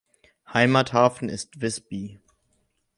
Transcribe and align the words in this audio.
Heimathafen 0.51 1.29
ist 1.29 1.61
Visby. 1.61 2.19